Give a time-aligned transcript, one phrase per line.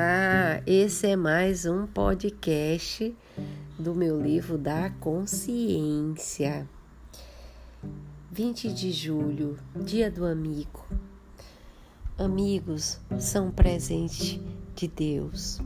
[0.00, 3.14] Olá, esse é mais um podcast
[3.78, 6.66] do meu livro da consciência.
[8.32, 10.86] 20 de julho, Dia do Amigo.
[12.16, 14.40] Amigos são presente
[14.74, 15.60] de Deus.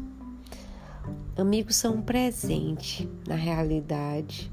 [1.38, 4.50] Amigos são um presente na realidade.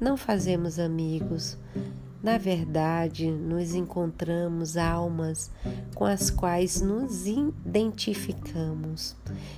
[0.00, 1.56] Não fazemos amigos
[2.22, 5.50] na verdade, nos encontramos almas
[5.92, 9.16] com as quais nos identificamos,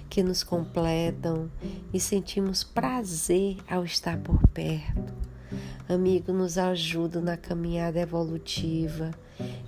[0.08, 1.50] que nos completam
[1.92, 5.12] e sentimos prazer ao estar por perto.
[5.86, 9.10] Amigo nos ajuda na caminhada evolutiva,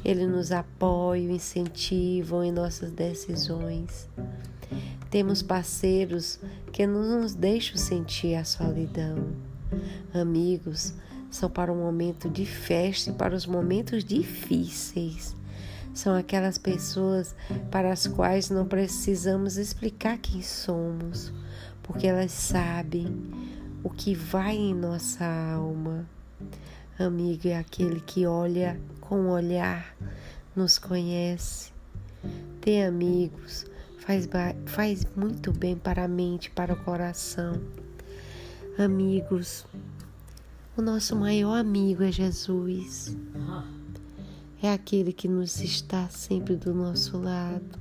[0.02, 4.08] ele nos apoia, incentivam em nossas decisões.
[5.10, 6.40] Temos parceiros
[6.72, 9.28] que não nos deixam sentir a solidão.
[10.14, 10.94] Amigos
[11.30, 15.34] são para o momento de festa e para os momentos difíceis.
[15.94, 17.34] São aquelas pessoas
[17.70, 21.32] para as quais não precisamos explicar quem somos,
[21.82, 23.06] porque elas sabem
[23.82, 26.06] o que vai em nossa alma.
[26.98, 29.96] Amigo é aquele que olha com olhar,
[30.54, 31.72] nos conhece.
[32.60, 33.64] Ter amigos
[33.98, 34.28] faz,
[34.66, 37.60] faz muito bem para a mente, para o coração.
[38.78, 39.66] Amigos
[40.76, 43.16] o nosso maior amigo é Jesus.
[44.62, 47.78] É aquele que nos está sempre do nosso lado,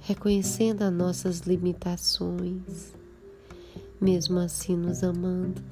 [0.00, 2.94] reconhecendo as nossas limitações,
[3.98, 5.62] mesmo assim nos amando.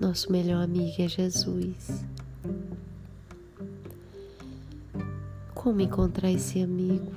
[0.00, 2.04] Nosso melhor amigo é Jesus.
[5.54, 7.10] Como encontrar esse amigo?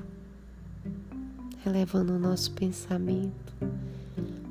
[1.63, 3.53] Relevando o nosso pensamento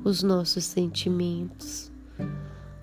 [0.03, 1.91] os nossos sentimentos,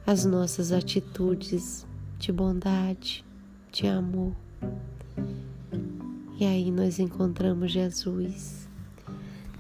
[0.07, 1.87] as nossas atitudes
[2.19, 3.25] de bondade,
[3.73, 4.35] de amor.
[6.39, 8.69] E aí nós encontramos Jesus.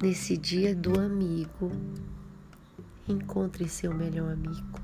[0.00, 1.72] Nesse dia do amigo,
[3.08, 4.80] encontre seu melhor amigo.